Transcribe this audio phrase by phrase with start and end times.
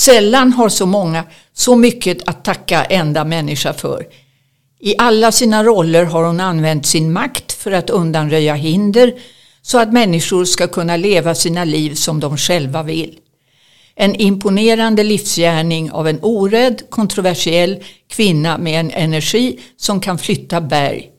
[0.00, 4.06] Sällan har så många så mycket att tacka enda människa för.
[4.80, 9.14] I alla sina roller har hon använt sin makt för att undanröja hinder
[9.62, 13.18] så att människor ska kunna leva sina liv som de själva vill.
[13.94, 21.10] En imponerande livsgärning av en orädd, kontroversiell kvinna med en energi som kan flytta berg.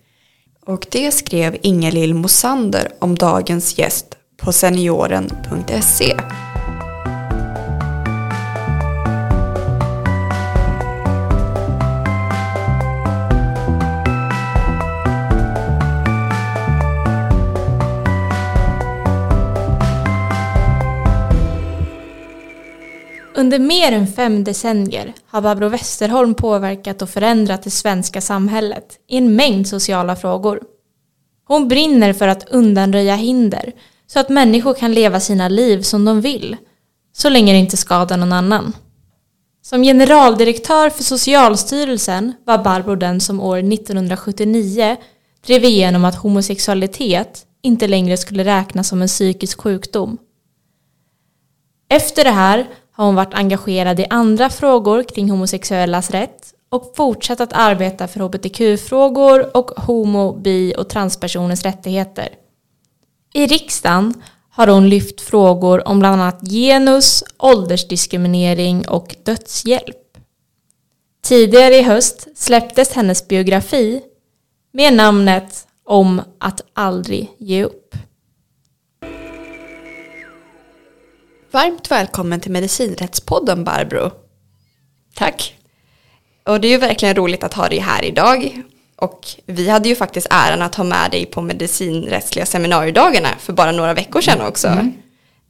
[0.65, 4.05] Och det skrev Ingelill Mosander om dagens gäst
[4.37, 6.15] på senioren.se.
[23.41, 29.17] Under mer än fem decennier har Barbro Westerholm påverkat och förändrat det svenska samhället i
[29.17, 30.61] en mängd sociala frågor.
[31.47, 33.71] Hon brinner för att undanröja hinder
[34.07, 36.57] så att människor kan leva sina liv som de vill,
[37.13, 38.73] så länge det inte skadar någon annan.
[39.61, 44.97] Som generaldirektör för Socialstyrelsen var Barbro den som år 1979
[45.45, 50.17] drev igenom att homosexualitet inte längre skulle räknas som en psykisk sjukdom.
[51.89, 52.67] Efter det här
[53.01, 58.19] har hon varit engagerad i andra frågor kring homosexuellas rätt och fortsatt att arbeta för
[58.19, 62.29] hbtq-frågor och homo-, bi och transpersoners rättigheter.
[63.33, 64.13] I riksdagen
[64.49, 70.17] har hon lyft frågor om bland annat genus, åldersdiskriminering och dödshjälp.
[71.23, 74.01] Tidigare i höst släpptes hennes biografi
[74.73, 77.95] med namnet Om att aldrig ge upp.
[81.53, 84.11] Varmt välkommen till Medicinrättspodden Barbro.
[85.15, 85.55] Tack.
[86.43, 88.61] Och det är ju verkligen roligt att ha dig här idag.
[88.95, 93.71] Och vi hade ju faktiskt äran att ha med dig på medicinrättsliga seminariedagarna för bara
[93.71, 94.67] några veckor sedan också.
[94.67, 94.93] Mm.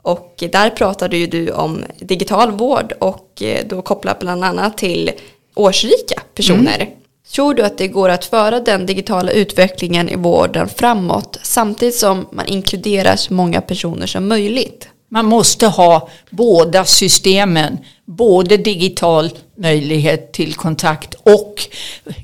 [0.02, 5.12] Och där pratade ju du om digital vård och eh, då kopplat bland annat till
[5.56, 6.76] årsrika personer.
[6.76, 6.94] Mm.
[7.34, 12.28] Tror du att det går att föra den digitala utvecklingen i vården framåt samtidigt som
[12.32, 14.91] man inkluderar så många personer som möjligt?
[15.14, 21.55] Man måste ha båda systemen, både digital möjlighet till kontakt och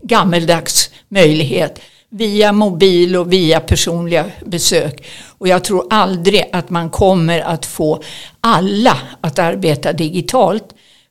[0.02, 5.08] gammeldags möjlighet via mobil och via personliga besök.
[5.38, 8.02] Och jag tror aldrig att man kommer att få
[8.42, 10.66] alla att arbeta digitalt.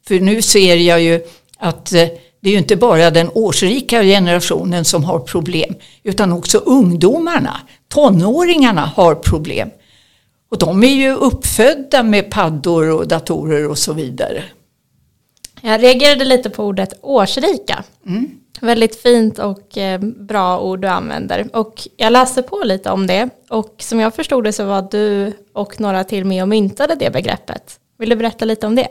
[0.08, 1.20] För nu ser jag ju
[1.58, 2.08] att eh,
[2.40, 8.92] det är ju inte bara den årsrika generationen som har problem utan också ungdomarna, tonåringarna
[8.96, 9.70] har problem.
[10.48, 14.44] Och de är ju uppfödda med paddor och datorer och så vidare.
[15.60, 17.84] Jag reagerade lite på ordet årsrika.
[18.06, 18.30] Mm.
[18.60, 21.56] Väldigt fint och eh, bra ord du använder.
[21.56, 23.28] Och jag läste på lite om det.
[23.48, 27.10] Och som jag förstod det så var du och några till med och myntade det
[27.10, 27.78] begreppet.
[27.98, 28.88] Vill du berätta lite om det?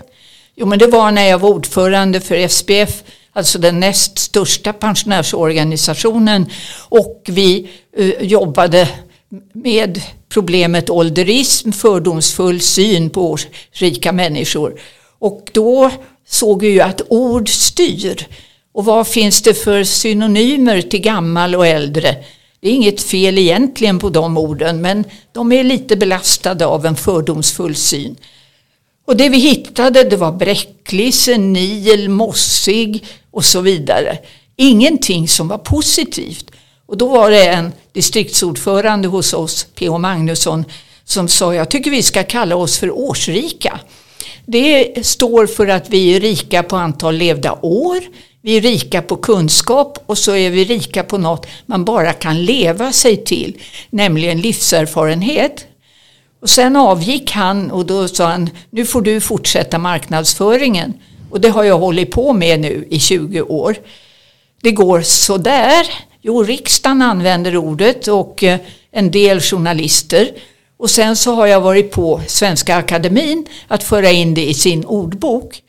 [0.55, 6.45] Jo men det var när jag var ordförande för SPF, alltså den näst största pensionärsorganisationen.
[6.89, 8.89] Och vi uh, jobbade
[9.53, 13.37] med problemet ålderism, fördomsfull syn på
[13.71, 14.79] rika människor.
[15.19, 15.91] Och då
[16.27, 18.27] såg vi ju att ord styr.
[18.73, 22.15] Och vad finns det för synonymer till gammal och äldre?
[22.59, 26.95] Det är inget fel egentligen på de orden men de är lite belastade av en
[26.95, 28.15] fördomsfull syn.
[29.05, 34.17] Och det vi hittade det var bräcklig, senil, mossig och så vidare.
[34.55, 36.51] Ingenting som var positivt.
[36.85, 39.97] Och då var det en distriktsordförande hos oss, P.O.
[39.97, 40.65] Magnusson,
[41.03, 43.79] som sa jag tycker vi ska kalla oss för årsrika.
[44.45, 47.97] Det står för att vi är rika på antal levda år,
[48.41, 52.45] vi är rika på kunskap och så är vi rika på något man bara kan
[52.45, 53.57] leva sig till,
[53.89, 55.65] nämligen livserfarenhet.
[56.41, 60.93] Och sen avgick han och då sa han, nu får du fortsätta marknadsföringen.
[61.29, 63.75] Och det har jag hållit på med nu i 20 år.
[64.61, 65.87] Det går sådär.
[66.27, 68.59] Jo, riksdagen använder ordet och eh,
[68.91, 70.31] en del journalister.
[70.77, 74.85] Och sen så har jag varit på Svenska Akademin att föra in det i sin
[74.85, 75.61] ordbok.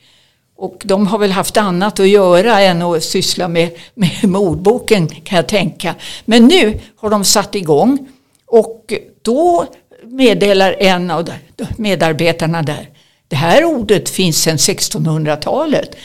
[0.57, 5.07] Och de har väl haft annat att göra än att syssla med, med, med ordboken
[5.07, 5.95] kan jag tänka.
[6.25, 8.07] Men nu har de satt igång
[8.45, 9.65] och då
[10.03, 11.29] meddelar en av
[11.77, 12.89] medarbetarna där
[13.27, 15.95] det här ordet finns sedan 1600-talet.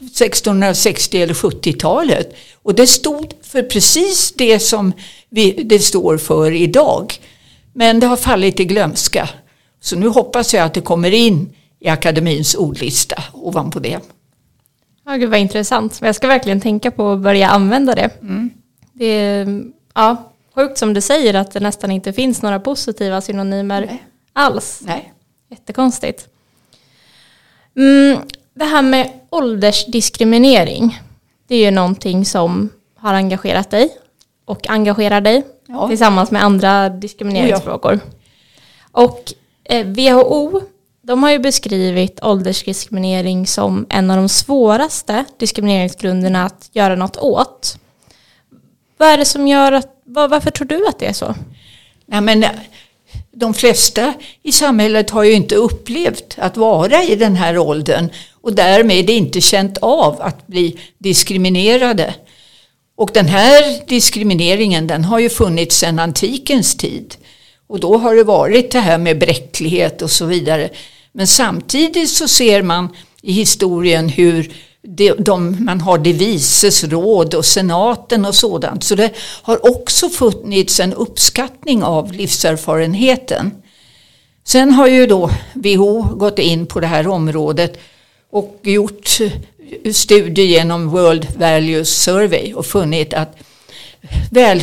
[0.00, 2.36] 1660 eller 70-talet.
[2.62, 4.92] Och det stod för precis det som
[5.28, 7.14] vi, det står för idag.
[7.72, 9.28] Men det har fallit i glömska.
[9.80, 14.00] Så nu hoppas jag att det kommer in i akademins ordlista ovanpå det.
[15.04, 15.98] Ja, gud vad intressant.
[16.02, 18.10] Jag ska verkligen tänka på att börja använda det.
[18.22, 18.50] Mm.
[18.92, 19.64] Det är
[19.94, 24.04] ja, sjukt som du säger att det nästan inte finns några positiva synonymer Nej.
[24.32, 24.80] alls.
[24.84, 25.12] Nej.
[25.50, 26.28] Jättekonstigt.
[27.76, 28.18] Mm,
[28.54, 31.00] det här med åldersdiskriminering,
[31.48, 33.88] det är ju någonting som har engagerat dig
[34.44, 35.88] och engagerar dig Ja.
[35.88, 38.00] tillsammans med andra diskrimineringsfrågor.
[38.92, 39.32] Och
[39.64, 40.60] eh, WHO,
[41.02, 47.78] de har ju beskrivit åldersdiskriminering som en av de svåraste diskrimineringsgrunderna att göra något åt.
[48.96, 51.34] Vad är det som gör att, var, varför tror du att det är så?
[52.06, 52.50] Nej, men eh,
[53.32, 58.10] de flesta i samhället har ju inte upplevt att vara i den här åldern
[58.42, 62.14] och därmed inte känt av att bli diskriminerade.
[62.96, 67.16] Och den här diskrimineringen den har ju funnits sedan antikens tid.
[67.66, 70.70] Och då har det varit det här med bräcklighet och så vidare.
[71.12, 72.88] Men samtidigt så ser man
[73.22, 74.52] i historien hur
[74.82, 78.84] de, de, man har de vises råd och senaten och sådant.
[78.84, 79.10] Så det
[79.42, 83.52] har också funnits en uppskattning av livserfarenheten.
[84.44, 87.78] Sen har ju då WHO gått in på det här området
[88.30, 93.36] och gjort eh, studier genom World Values Survey och funnit att
[94.30, 94.62] väl,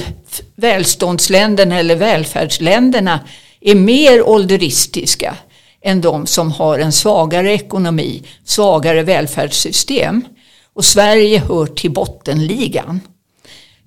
[0.56, 3.20] välståndsländerna eller välfärdsländerna
[3.62, 5.38] är mer ålderistiska
[5.82, 10.26] än de som har en svagare ekonomi, svagare välfärdssystem.
[10.74, 13.02] Och Sverige hör till bottenligan.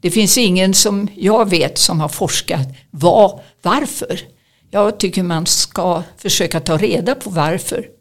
[0.01, 4.21] Det finns ingen som jag vet som har forskat var, varför.
[4.71, 8.00] Jag tycker man ska försöka ta reda på varför.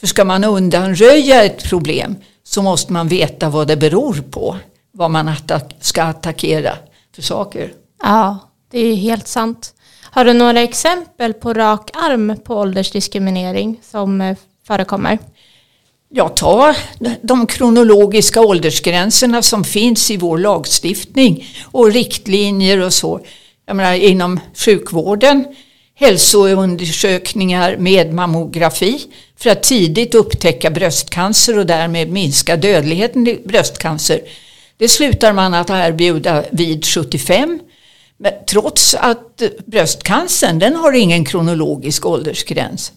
[0.00, 4.56] För ska man undanröja ett problem så måste man veta vad det beror på.
[4.92, 6.72] Vad man attack ska attackera
[7.14, 7.72] för saker.
[8.02, 8.38] Ja,
[8.70, 9.74] det är helt sant.
[10.02, 14.36] Har du några exempel på rak arm på åldersdiskriminering som eh,
[14.66, 15.18] förekommer?
[16.08, 16.74] Ja, ta
[17.22, 23.20] de kronologiska åldersgränserna som finns i vår lagstiftning och riktlinjer och så.
[23.66, 25.44] Jag menar, inom sjukvården,
[25.98, 29.00] hälsoundersökningar med mammografi
[29.36, 34.20] för att tidigt upptäcka bröstcancer och därmed minska dödligheten i bröstcancer.
[34.76, 37.60] Det slutar man att erbjuda vid 75
[38.16, 42.92] men trots att bröstcancern den har ingen kronologisk åldersgräns.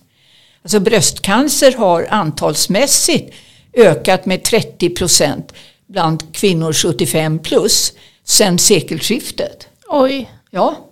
[0.63, 3.33] Alltså bröstcancer har antalsmässigt
[3.73, 5.53] ökat med 30 procent
[5.87, 7.93] bland kvinnor 75 plus
[8.23, 9.67] sedan sekelskiftet.
[9.87, 10.31] Oj.
[10.49, 10.90] Ja.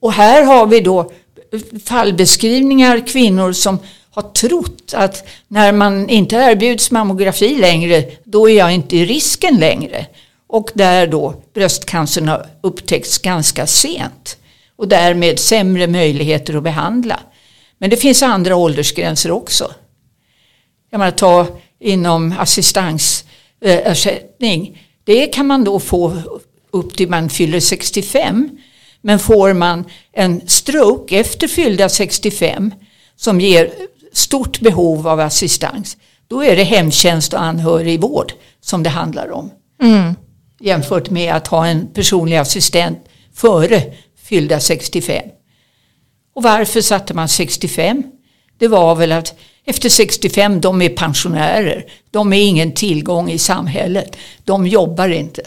[0.00, 1.10] Och här har vi då
[1.84, 3.78] fallbeskrivningar kvinnor som
[4.10, 9.56] har trott att när man inte erbjuds mammografi längre då är jag inte i risken
[9.56, 10.06] längre.
[10.46, 14.36] Och där då bröstcancern har upptäckts ganska sent.
[14.76, 17.20] Och därmed sämre möjligheter att behandla.
[17.78, 19.72] Men det finns andra åldersgränser också.
[20.90, 21.46] Jag menar ta
[21.80, 24.68] inom assistansersättning.
[24.68, 24.74] Eh,
[25.04, 26.16] det kan man då få
[26.70, 28.58] upp till man fyller 65.
[29.02, 32.74] Men får man en stroke efter fyllda 65
[33.16, 33.72] som ger
[34.12, 35.96] stort behov av assistans.
[36.28, 39.50] Då är det hemtjänst och anhörigvård som det handlar om.
[39.82, 40.14] Mm.
[40.60, 42.98] Jämfört med att ha en personlig assistent
[43.34, 43.82] före
[44.22, 45.22] fyllda 65.
[46.34, 48.02] Och varför satte man 65?
[48.58, 49.34] Det var väl att
[49.64, 51.84] efter 65, de är pensionärer.
[52.10, 54.16] De är ingen tillgång i samhället.
[54.44, 55.42] De jobbar inte.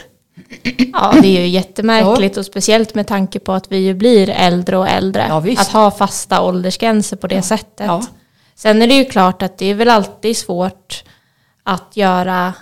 [0.94, 4.78] Ja, det är ju jättemärkligt och speciellt med tanke på att vi ju blir äldre
[4.78, 5.26] och äldre.
[5.30, 7.86] Ja, att ha fasta åldersgränser på det sättet.
[7.88, 8.02] Ja.
[8.56, 11.04] Sen är det ju klart att det är väl alltid svårt
[11.64, 12.54] att göra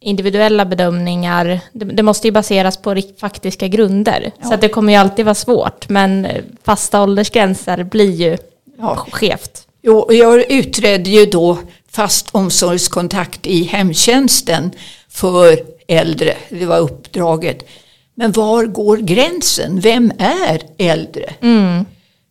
[0.00, 1.60] individuella bedömningar.
[1.72, 4.32] Det, det måste ju baseras på faktiska grunder.
[4.42, 5.88] Så det kommer ju alltid vara svårt.
[5.88, 6.26] Men
[6.64, 8.36] fasta åldersgränser blir ju
[8.78, 9.06] Ja.
[9.10, 9.66] skevt.
[9.82, 11.58] Jo, jag utredde ju då
[11.90, 14.70] fast omsorgskontakt i hemtjänsten
[15.08, 16.36] för äldre.
[16.48, 17.68] Det var uppdraget.
[18.14, 19.80] Men var går gränsen?
[19.80, 21.34] Vem är äldre?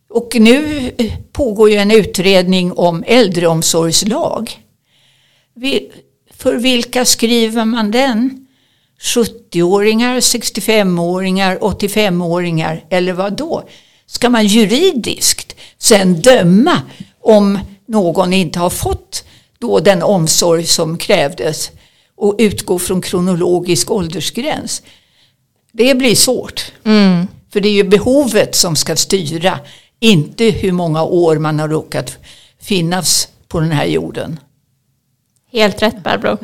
[0.09, 4.59] Och nu eh, pågår ju en utredning om äldreomsorgslag.
[6.33, 8.47] För vilka skriver man den?
[9.01, 13.63] 70-åringar, 65-åringar, 85-åringar eller vad då?
[14.05, 16.81] Ska man juridiskt sen döma
[17.21, 19.23] om någon inte har fått
[19.59, 21.71] då den omsorg som krävdes
[22.17, 24.81] och utgå från kronologisk åldersgräns?
[25.71, 26.71] Det blir svårt.
[27.53, 29.59] För det är ju behovet som ska styra,
[29.99, 32.17] inte hur många år man har råkat
[32.61, 34.39] finnas på den här jorden.
[35.51, 36.37] Helt rätt Barbro.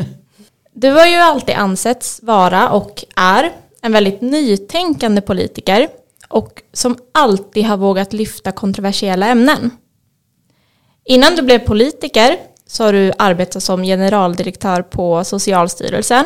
[0.74, 3.52] Du har ju alltid ansetts vara och är
[3.82, 5.88] en väldigt nytänkande politiker
[6.28, 9.72] och som alltid har vågat lyfta kontroversiella ämnen.
[11.06, 12.38] Innan du blev politiker
[12.74, 16.26] så har du arbetat som generaldirektör på Socialstyrelsen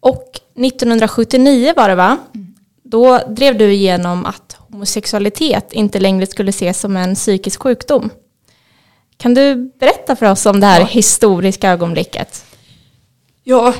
[0.00, 2.18] och 1979 var det va?
[2.82, 8.10] Då drev du igenom att homosexualitet inte längre skulle ses som en psykisk sjukdom.
[9.16, 10.86] Kan du berätta för oss om det här ja.
[10.86, 12.44] historiska ögonblicket?
[13.44, 13.74] Ja,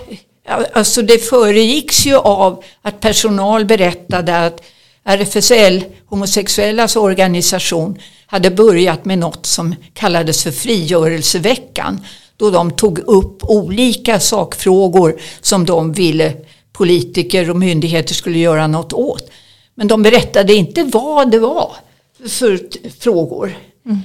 [0.72, 4.62] alltså det föregicks ju av att personal berättade att
[5.04, 7.98] RFSL, homosexuellas organisation,
[8.30, 12.04] hade börjat med något som kallades för frigörelseveckan.
[12.36, 16.32] Då de tog upp olika sakfrågor som de ville
[16.72, 19.30] politiker och myndigheter skulle göra något åt.
[19.74, 21.72] Men de berättade inte vad det var
[22.28, 22.60] för
[23.00, 23.58] frågor.
[23.86, 23.98] Mm.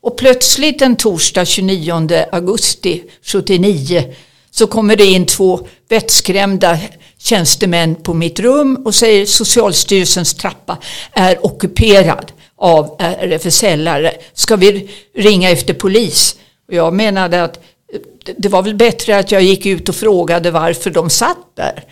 [0.00, 4.14] Och plötsligt en torsdag 29 augusti 79
[4.50, 6.78] så kommer det in två vettskrämda
[7.18, 10.78] tjänstemän på mitt rum och säger Socialstyrelsens trappa
[11.12, 14.10] är ockuperad av eh, RFSL-are.
[14.34, 16.36] Ska vi ringa efter polis?
[16.68, 17.56] Och jag menade att
[17.92, 18.00] eh,
[18.36, 21.84] det var väl bättre att jag gick ut och frågade varför de satt där.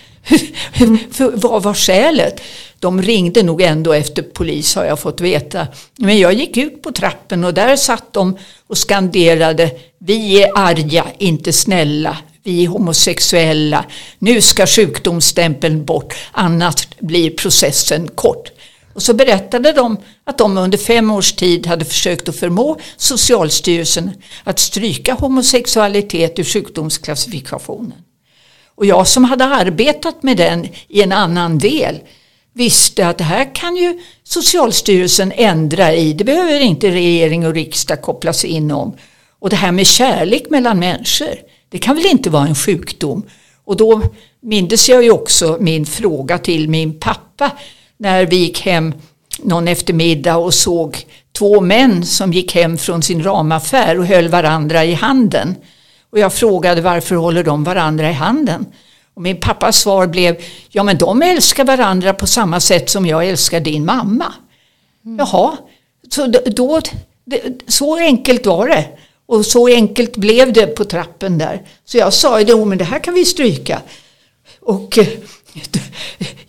[1.34, 2.40] vad var skälet?
[2.78, 5.66] De ringde nog ändå efter polis har jag fått veta.
[5.96, 11.06] Men jag gick ut på trappen och där satt de och skanderade Vi är arga,
[11.18, 12.16] inte snälla.
[12.42, 13.84] Vi är homosexuella.
[14.18, 18.50] Nu ska sjukdomsstämpeln bort, annars blir processen kort.
[18.94, 24.10] Och så berättade de att de under fem års tid hade försökt att förmå Socialstyrelsen
[24.44, 27.98] att stryka homosexualitet ur sjukdomsklassifikationen.
[28.74, 32.00] Och jag som hade arbetat med den i en annan del
[32.52, 36.12] visste att det här kan ju Socialstyrelsen ändra i.
[36.12, 38.96] Det behöver inte regering och riksdag kopplas in om.
[39.38, 41.34] Och det här med kärlek mellan människor,
[41.68, 43.22] det kan väl inte vara en sjukdom?
[43.64, 44.02] Och då
[44.40, 47.50] mindes jag ju också min fråga till min pappa
[48.04, 48.94] när vi gick hem
[49.38, 54.84] någon eftermiddag och såg två män som gick hem från sin ramaffär och höll varandra
[54.84, 55.54] i handen.
[56.10, 58.66] Och jag frågade varför håller de varandra i handen?
[59.14, 60.36] Och min pappas svar blev,
[60.68, 64.34] ja men de älskar varandra på samma sätt som jag älskar din mamma.
[65.04, 65.18] Mm.
[65.18, 65.56] Jaha,
[66.08, 66.80] så, då,
[67.68, 68.84] så enkelt var det.
[69.26, 71.62] Och så enkelt blev det på trappen där.
[71.84, 73.80] Så jag sa, jo men det här kan vi stryka.
[74.60, 75.06] Och eh,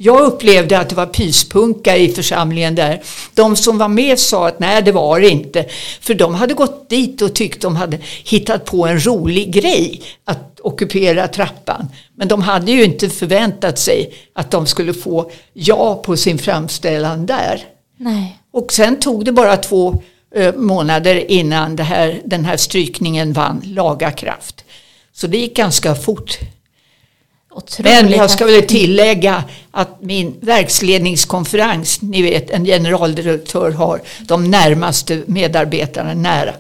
[0.06, 3.02] jag upplevde att det var pyspunka i församlingen där.
[3.34, 5.66] De som var med sa att nej det var det inte.
[6.02, 10.60] För de hade gått dit och tyckt de hade hittat på en rolig grej att
[10.60, 11.88] ockupera trappan.
[12.16, 17.26] Men de hade ju inte förväntat sig att de skulle få ja på sin framställan
[17.26, 17.64] där.
[17.98, 18.40] Nej.
[18.54, 20.02] Och sen tog det bara två
[20.36, 24.66] eh, månader innan här, den här strykningen vann laga kraft.
[25.14, 26.40] Så det gick ganska fort.
[27.56, 34.52] Otroligt Men jag ska väl tillägga att min verksledningskonferens, ni vet en generaldirektör har de
[34.52, 36.54] närmaste medarbetarna nära.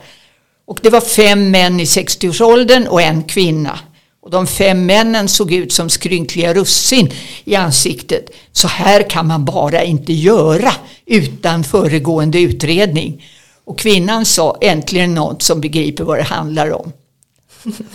[0.65, 3.79] Och det var fem män i 60-årsåldern och en kvinna.
[4.21, 7.11] Och de fem männen såg ut som skrynkliga russin
[7.43, 8.29] i ansiktet.
[8.51, 10.73] Så här kan man bara inte göra
[11.05, 13.25] utan föregående utredning.
[13.65, 16.91] Och kvinnan sa äntligen något som begriper vad det handlar om.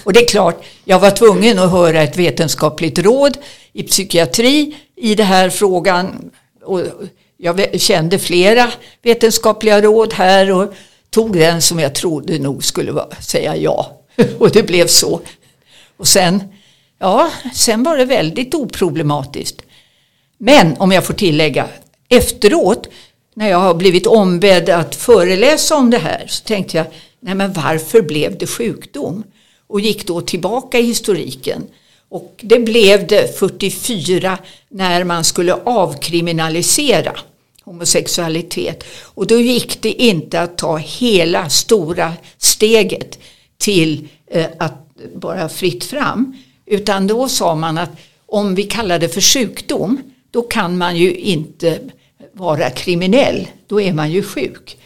[0.05, 3.39] Och det är klart, jag var tvungen att höra ett vetenskapligt råd
[3.73, 6.31] i psykiatri i den här frågan.
[6.65, 6.81] Och
[7.37, 8.73] jag kände flera
[9.03, 10.75] vetenskapliga råd här och
[11.11, 14.01] tog den som jag trodde nog skulle säga ja.
[14.39, 15.21] Och det blev så.
[15.97, 16.43] Och sen,
[16.99, 19.63] ja, sen var det väldigt oproblematiskt.
[20.39, 21.69] Men om jag får tillägga,
[22.09, 22.89] efteråt
[23.35, 26.87] när jag har blivit ombedd att föreläsa om det här så tänkte jag,
[27.21, 29.25] nej men varför blev det sjukdom?
[29.71, 31.67] Och gick då tillbaka i historiken.
[32.09, 37.13] Och det blev det 44 när man skulle avkriminalisera
[37.65, 38.85] homosexualitet.
[39.03, 43.19] Och då gick det inte att ta hela stora steget
[43.59, 46.37] till eh, att bara fritt fram.
[46.67, 47.91] Utan då sa man att
[48.27, 51.79] om vi kallar det för sjukdom då kan man ju inte
[52.33, 53.49] vara kriminell.
[53.67, 54.77] Då är man ju sjuk.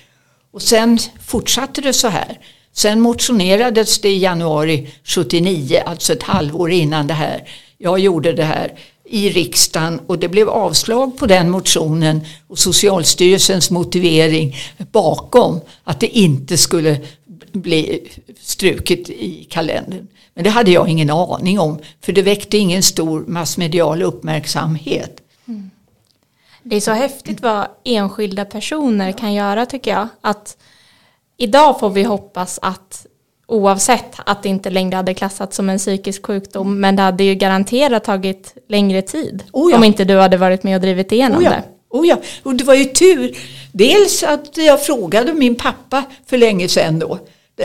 [0.51, 2.39] Och sen fortsatte det så här.
[2.75, 7.49] Sen motionerades det i januari 79, alltså ett halvår innan det här.
[7.79, 13.71] Jag gjorde det här i riksdagen och det blev avslag på den motionen och Socialstyrelsens
[13.71, 14.57] motivering
[14.93, 17.01] bakom att det inte skulle
[17.53, 18.09] bli
[18.41, 20.09] struket i kalendern.
[20.35, 25.21] Men det hade jag ingen aning om för det väckte ingen stor massmedial uppmärksamhet.
[25.49, 25.71] Mm.
[26.63, 30.09] Det är så häftigt vad enskilda personer kan göra tycker jag.
[30.21, 30.57] Att
[31.37, 33.07] idag får vi hoppas att
[33.47, 37.35] oavsett att det inte längre hade klassats som en psykisk sjukdom men det hade ju
[37.35, 39.77] garanterat tagit längre tid oh ja.
[39.77, 41.51] om inte du hade varit med och drivit igenom oh ja.
[41.51, 41.63] det.
[41.91, 43.37] Oh ja, och det var ju tur.
[43.73, 47.19] Dels att jag frågade min pappa för länge sedan då.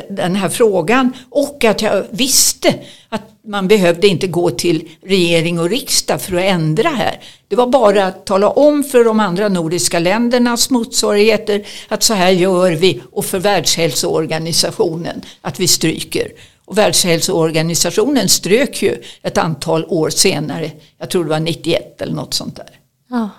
[0.09, 2.73] den här frågan och att jag visste
[3.09, 7.19] att man behövde inte gå till regering och riksdag för att ändra här.
[7.47, 12.29] Det var bara att tala om för de andra nordiska ländernas motsvarigheter att så här
[12.29, 16.27] gör vi och för Världshälsoorganisationen att vi stryker.
[16.65, 22.33] Och Världshälsoorganisationen strök ju ett antal år senare, jag tror det var 91 eller något
[22.33, 22.69] sånt där.
[23.09, 23.29] Ja.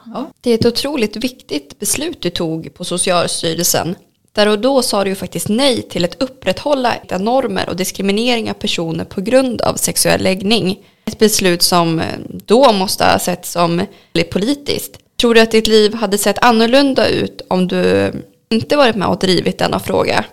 [0.41, 3.95] Det är ett otroligt viktigt beslut du tog på Socialstyrelsen
[4.33, 8.55] där och då sa du ju faktiskt nej till att upprätthålla normer och diskriminering av
[8.55, 10.79] personer på grund av sexuell läggning.
[11.05, 12.07] Ett beslut som eh,
[12.47, 13.87] då måste ha sett som
[14.31, 14.99] politiskt.
[15.21, 18.15] Tror du att ditt liv hade sett annorlunda ut om du eh,
[18.51, 20.25] inte varit med och drivit denna fråga?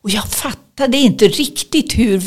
[0.00, 2.18] Och jag fattade inte riktigt hur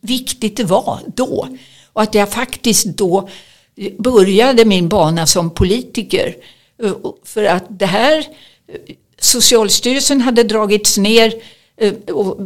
[0.00, 1.48] viktigt det var då.
[1.92, 3.28] Och att jag faktiskt då
[3.76, 6.36] eh, började min bana som politiker.
[7.24, 8.26] För att det här
[9.24, 11.34] Socialstyrelsen hade dragits ner
[11.80, 11.92] eh,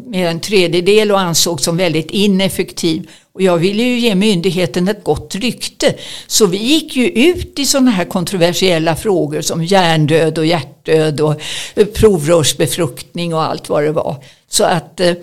[0.07, 3.11] med en tredjedel och ansågs som väldigt ineffektiv.
[3.33, 5.95] Och jag ville ju ge myndigheten ett gott rykte.
[6.27, 11.41] Så vi gick ju ut i sådana här kontroversiella frågor som hjärndöd och hjärtdöd och
[11.75, 14.25] eh, provrörsbefruktning och allt vad det var.
[14.49, 15.15] Så att, eh,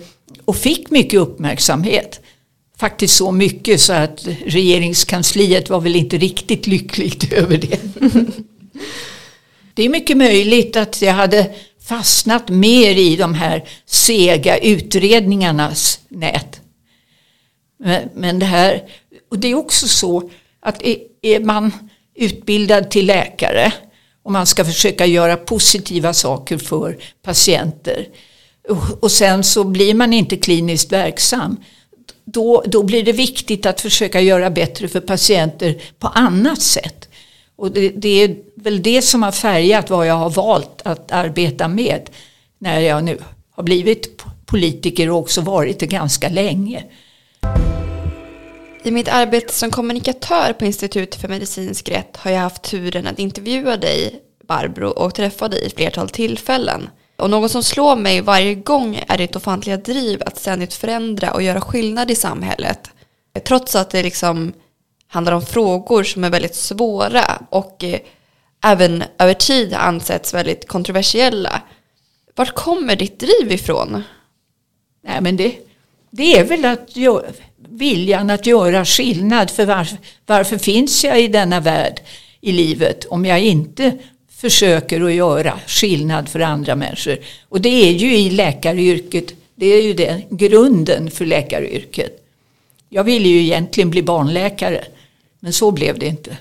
[0.44, 2.20] och fick mycket uppmärksamhet.
[2.78, 7.80] Faktiskt så mycket så att regeringskansliet var väl inte riktigt lyckligt över det.
[9.76, 11.54] Det är mycket möjligt att jag hade
[11.88, 16.60] fastnat mer i de här sega utredningarnas nät.
[17.78, 18.82] Men, men det här,
[19.30, 20.30] och det är också så
[20.60, 21.72] att är, är man
[22.14, 23.72] utbildad till läkare
[24.22, 28.08] och man ska försöka göra positiva saker för patienter
[28.68, 31.56] och, och sen så blir man inte kliniskt verksam
[32.24, 37.05] då, då blir det viktigt att försöka göra bättre för patienter på annat sätt.
[37.56, 41.68] Och det, det, är väl det som har färgat vad jag har valt att arbeta
[41.68, 42.10] med
[42.58, 43.18] när jag nu
[43.50, 46.84] har blivit politiker och också varit det ganska länge.
[48.82, 53.18] I mitt arbete som kommunikatör på Institutet för medicinsk rätt har jag haft turen att
[53.18, 56.88] intervjua dig, Barbro, och träffa dig i flertal tillfällen.
[57.16, 61.42] Och något som slår mig varje gång är ditt ofantliga driv att ständigt förändra och
[61.42, 62.90] göra skillnad i samhället.
[63.46, 64.52] Trots att det liksom
[65.08, 68.00] handlar om frågor som är väldigt svåra och eh,
[68.64, 71.62] även över tid ansetts väldigt kontroversiella.
[72.34, 74.02] Vart kommer ditt driv ifrån?
[75.04, 75.54] Nej, men det,
[76.10, 77.22] det är väl att jag,
[77.68, 79.50] viljan att göra skillnad.
[79.50, 82.00] För varför, varför finns jag i denna värld
[82.40, 83.98] i livet om jag inte
[84.30, 87.18] försöker att göra skillnad för andra människor?
[87.48, 92.22] Och det är ju i läkaryrket, det är ju det, grunden för läkaryrket.
[92.88, 94.84] Jag ville ju egentligen bli barnläkare.
[95.40, 96.36] Men så blev det inte.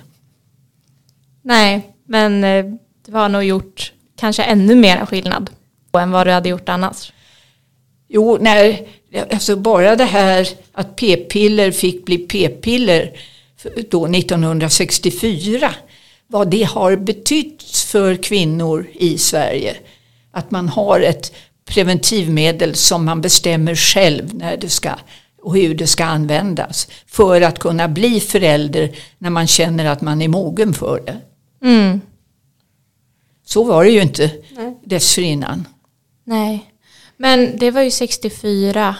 [1.41, 2.65] Nej, men eh,
[3.05, 5.49] du har nog gjort kanske ännu mer skillnad
[5.93, 7.11] än vad du hade gjort annars.
[8.07, 8.87] Jo, när,
[9.31, 13.11] alltså bara det här att p-piller fick bli p-piller
[13.89, 15.73] då 1964.
[16.27, 19.75] Vad det har betytt för kvinnor i Sverige.
[20.31, 21.33] Att man har ett
[21.65, 24.91] preventivmedel som man bestämmer själv när det ska
[25.45, 30.21] och hur det ska användas för att kunna bli förälder när man känner att man
[30.21, 31.17] är mogen för det.
[31.67, 32.01] Mm.
[33.45, 34.77] Så var det ju inte Nej.
[34.83, 35.67] dessförinnan.
[36.23, 36.71] Nej,
[37.17, 38.95] men det var ju 64.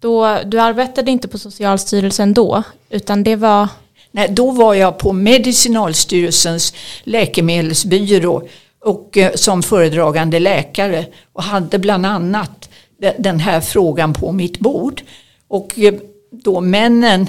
[0.00, 3.68] Då, du arbetade inte på Socialstyrelsen då, utan det var...
[4.10, 8.48] Nej, då var jag på Medicinalstyrelsens läkemedelsbyrå
[8.84, 12.70] och, eh, som föredragande läkare och hade bland annat
[13.18, 15.02] den här frågan på mitt bord.
[15.48, 15.94] Och eh,
[16.30, 17.28] då männen,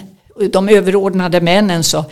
[0.51, 2.06] de överordnade männen sa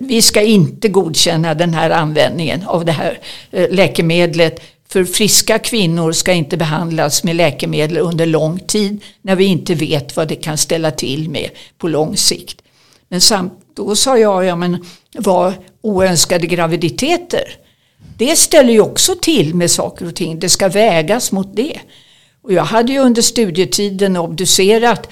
[0.00, 3.18] vi ska inte godkänna den här användningen av det här
[3.50, 4.60] eh, läkemedlet.
[4.88, 10.16] För friska kvinnor ska inte behandlas med läkemedel under lång tid när vi inte vet
[10.16, 12.62] vad det kan ställa till med på lång sikt.
[13.08, 14.84] Men samt, då sa jag, ja men
[15.14, 17.44] vad oönskade graviditeter,
[18.16, 20.38] det ställer ju också till med saker och ting.
[20.38, 21.78] Det ska vägas mot det.
[22.42, 25.08] Och jag hade ju under studietiden obducerat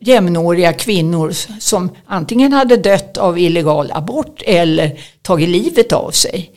[0.00, 6.50] jämnåriga kvinnor som antingen hade dött av illegal abort eller tagit livet av sig.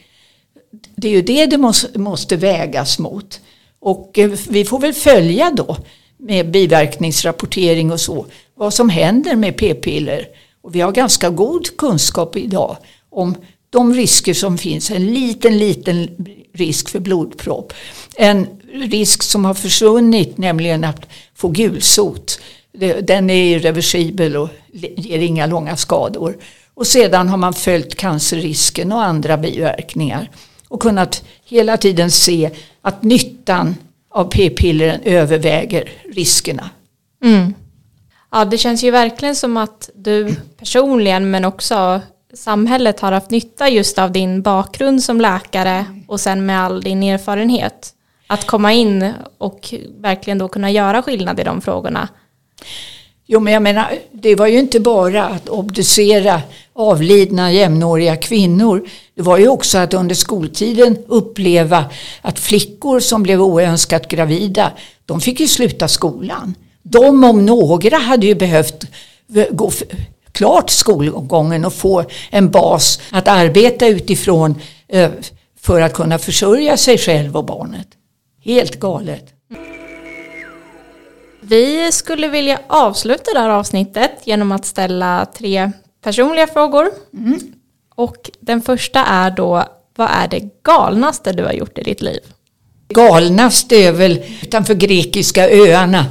[0.95, 3.41] Det är ju det det måste, vägas mot.
[3.79, 5.77] Och eh, vi får väl följa då
[6.17, 10.27] med biverkningsrapportering och så vad som händer med p-piller.
[10.61, 12.77] Och vi har ganska god kunskap idag
[13.09, 13.35] om
[13.69, 14.91] de risker som finns.
[14.91, 16.09] En liten, liten
[16.53, 17.73] risk för blodpropp.
[18.15, 21.05] En risk som har försvunnit, nämligen att
[21.35, 22.39] få gulsot.
[23.01, 24.49] Den är irreversibel och
[24.95, 26.37] ger inga långa skador.
[26.73, 30.29] Och sedan har man följt cancerrisken och andra biverkningar.
[30.67, 32.49] Och kunnat hela tiden se
[32.81, 33.75] att nyttan
[34.09, 36.69] av p-pillren överväger riskerna.
[37.23, 37.53] Mm.
[38.31, 42.01] Ja, det känns ju verkligen som att du personligen men också
[42.33, 47.03] samhället har haft nytta just av din bakgrund som läkare och sen med all din
[47.03, 47.93] erfarenhet.
[48.31, 52.07] Att komma in och verkligen då kunna göra skillnad i de frågorna.
[53.25, 56.41] Jo men jag menar, det var ju inte bara att obducera
[56.73, 58.87] avlidna jämnåriga kvinnor.
[59.15, 61.85] Det var ju också att under skoltiden uppleva
[62.21, 64.71] att flickor som blev oönskat gravida,
[65.05, 66.55] de fick ju sluta skolan.
[66.83, 68.85] De om några hade ju behövt
[69.51, 69.71] gå
[70.31, 74.55] klart skolgången och få en bas att arbeta utifrån
[74.87, 75.11] eh,
[75.59, 77.87] för att kunna försörja sig själv och barnet.
[78.41, 79.33] Helt galet.
[81.41, 85.71] Vi skulle vilja avsluta det här avsnittet genom att ställa tre
[86.03, 86.89] personliga frågor.
[87.13, 87.39] Mm.
[87.95, 89.63] Och den första är då,
[89.95, 92.19] vad är det galnaste du har gjort i ditt liv?
[92.87, 96.05] Galnaste är väl utanför grekiska öarna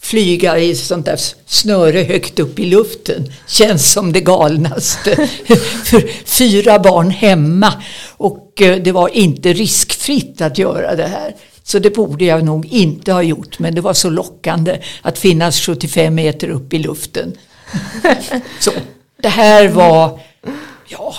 [0.00, 5.16] flyga i sånt där snöre högt upp i luften känns som det galnaste.
[5.84, 7.72] För fyra barn hemma
[8.08, 11.34] och eh, det var inte riskfritt att göra det här.
[11.62, 15.60] Så det borde jag nog inte ha gjort men det var så lockande att finnas
[15.60, 17.32] 75 meter upp i luften.
[18.60, 18.70] så
[19.22, 20.20] det här var,
[20.88, 21.14] ja,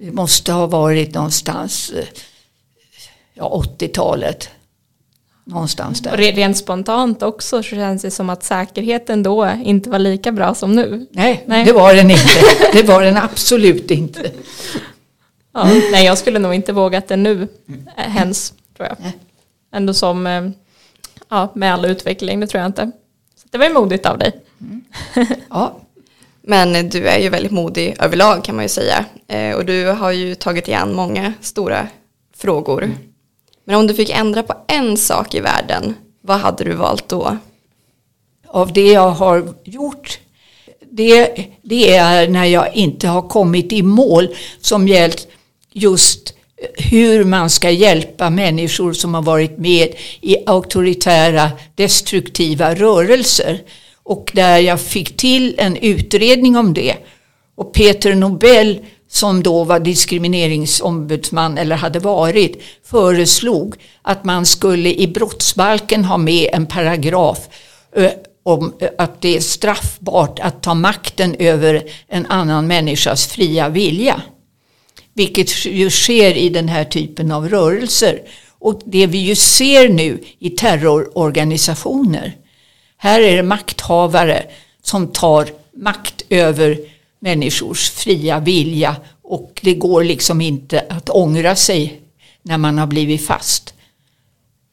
[0.00, 2.04] det måste ha varit någonstans eh,
[3.34, 4.50] ja, 80-talet.
[5.48, 6.12] Någonstans där.
[6.12, 10.54] Och rent spontant också så känns det som att säkerheten då inte var lika bra
[10.54, 11.06] som nu.
[11.10, 11.64] Nej, nej.
[11.64, 12.40] det var den inte.
[12.72, 14.30] Det var den absolut inte.
[15.54, 17.48] Ja, nej, jag skulle nog inte vågat det nu
[17.96, 18.96] hens, tror jag.
[19.00, 19.18] Nej.
[19.72, 20.48] Ändå som, eh,
[21.28, 22.90] ja, med all utveckling, det tror jag inte.
[23.36, 24.32] Så det var ju modigt av dig.
[24.60, 24.84] Mm.
[25.50, 25.80] Ja.
[26.42, 29.04] Men du är ju väldigt modig överlag kan man ju säga.
[29.28, 31.86] Eh, och du har ju tagit igen många stora
[32.36, 32.90] frågor.
[33.68, 37.36] Men om du fick ändra på en sak i världen, vad hade du valt då?
[38.46, 40.18] Av det jag har gjort,
[40.90, 44.28] det, det är när jag inte har kommit i mål
[44.60, 45.28] som gällt
[45.72, 46.34] just
[46.74, 53.62] hur man ska hjälpa människor som har varit med i auktoritära destruktiva rörelser.
[54.02, 56.96] Och där jag fick till en utredning om det.
[57.54, 65.08] Och Peter Nobel som då var diskrimineringsombudsman eller hade varit föreslog att man skulle i
[65.08, 67.38] brottsbalken ha med en paragraf
[67.96, 68.10] eh,
[68.42, 74.22] om eh, att det är straffbart att ta makten över en annan människas fria vilja.
[75.14, 78.22] Vilket ju sker i den här typen av rörelser.
[78.58, 82.32] Och det vi ju ser nu i terrororganisationer.
[82.96, 84.44] Här är det makthavare
[84.82, 86.78] som tar makt över
[87.18, 92.00] människors fria vilja och det går liksom inte att ångra sig
[92.42, 93.74] när man har blivit fast.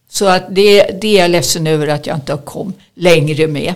[0.09, 3.73] Så att det, det är jag ledsen över att jag inte har kom längre med.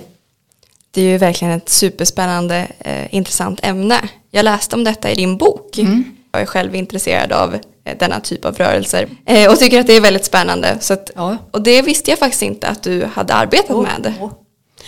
[0.91, 4.09] Det är ju verkligen ett superspännande, eh, intressant ämne.
[4.31, 5.77] Jag läste om detta i din bok.
[5.77, 6.03] Mm.
[6.31, 9.93] Jag är själv intresserad av eh, denna typ av rörelser eh, och tycker att det
[9.93, 10.77] är väldigt spännande.
[10.81, 11.37] Så att, ja.
[11.51, 14.13] Och det visste jag faktiskt inte att du hade arbetat oh, med.
[14.21, 14.31] Oh.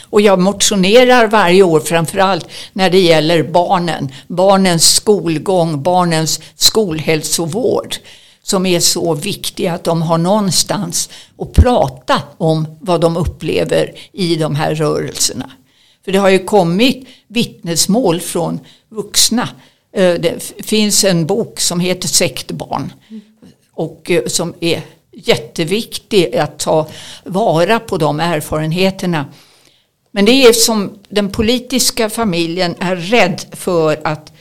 [0.02, 4.12] Och jag motionerar varje år framförallt när det gäller barnen.
[4.28, 7.96] Barnens skolgång, barnens skolhälsovård
[8.44, 14.36] som är så viktiga att de har någonstans att prata om vad de upplever i
[14.36, 15.52] de här rörelserna.
[16.06, 19.50] För det har ju kommit vittnesmål från vuxna.
[19.94, 22.94] Eh, det finns en bok som heter Sektbarn
[23.74, 26.88] och eh, som är jätteviktig att ta
[27.24, 29.26] vara på de erfarenheterna.
[30.12, 34.34] Men det är som den politiska familjen är rädd för att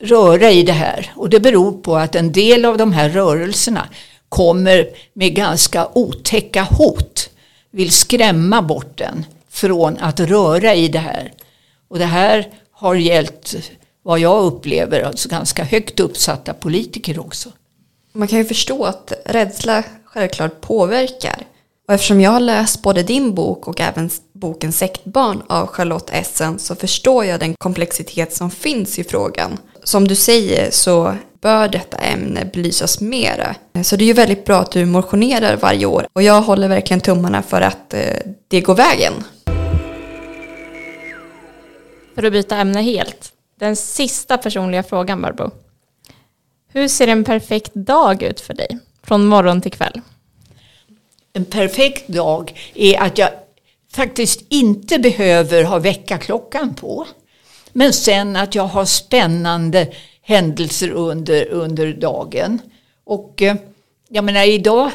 [0.00, 1.12] röra i det här.
[1.16, 3.88] Och det beror på att en del av de här rörelserna
[4.28, 7.30] kommer med ganska otäcka hot.
[7.70, 11.32] Vill skrämma bort den från att röra i det här.
[11.88, 13.56] Och det här har gällt
[14.02, 17.52] vad jag upplever, alltså ganska högt uppsatta politiker också.
[18.12, 21.46] Man kan ju förstå att rädsla självklart påverkar.
[21.88, 26.58] Och eftersom jag har läst både din bok och även boken Sektbarn av Charlotte Essen
[26.58, 29.58] så förstår jag den komplexitet som finns i frågan.
[29.82, 33.54] Som du säger så bör detta ämne belysas mera.
[33.82, 37.00] Så det är ju väldigt bra att du motionerar varje år och jag håller verkligen
[37.00, 38.00] tummarna för att eh,
[38.48, 39.12] det går vägen.
[42.14, 43.32] För att byta ämne helt.
[43.58, 45.50] Den sista personliga frågan Barbro.
[46.72, 48.78] Hur ser en perfekt dag ut för dig?
[49.02, 50.00] Från morgon till kväll
[51.36, 53.30] en perfekt dag är att jag
[53.92, 57.06] faktiskt inte behöver ha väckarklockan på.
[57.72, 59.88] Men sen att jag har spännande
[60.22, 62.58] händelser under, under dagen.
[63.04, 63.56] Och eh,
[64.08, 64.90] jag menar idag,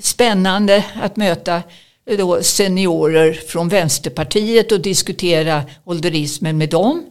[0.00, 1.62] spännande att möta
[2.06, 7.06] eh, då seniorer från Vänsterpartiet och diskutera ålderismen med dem.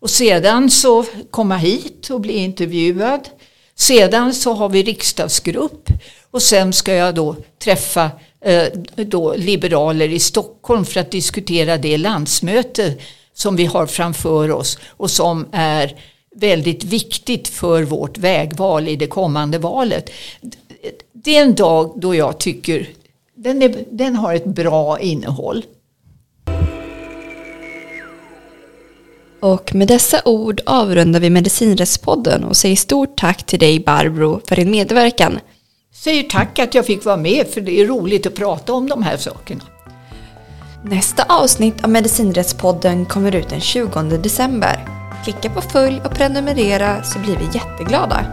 [0.00, 3.28] Och sedan så komma hit och bli intervjuad.
[3.76, 5.88] Sedan så har vi riksdagsgrupp
[6.30, 8.10] och sen ska jag då träffa
[8.40, 12.94] eh, då liberaler i Stockholm för att diskutera det landsmöte
[13.34, 15.96] som vi har framför oss och som är
[16.36, 20.10] väldigt viktigt för vårt vägval i det kommande valet.
[21.12, 22.88] Det är en dag då jag tycker
[23.34, 25.64] den, är, den har ett bra innehåll.
[29.44, 34.56] Och med dessa ord avrundar vi Medicinrättspodden och säger stort tack till dig Barbro för
[34.56, 35.38] din medverkan.
[35.94, 39.02] Säger tack att jag fick vara med för det är roligt att prata om de
[39.02, 39.60] här sakerna.
[40.84, 44.88] Nästa avsnitt av Medicinrättspodden kommer ut den 20 december.
[45.24, 48.26] Klicka på följ och prenumerera så blir vi jätteglada.